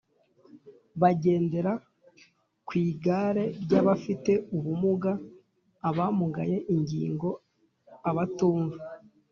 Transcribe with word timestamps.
bagendera 1.01 1.71
ku 2.67 2.71
igare 2.85 3.43
ry'abafite 3.63 4.31
ubumuga, 4.57 5.11
abamugaye 5.89 6.57
ingingo, 6.73 7.29
abatumva 8.09 8.79